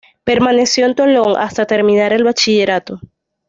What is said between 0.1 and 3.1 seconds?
Permaneció en Tolón hasta terminar el bachillerato.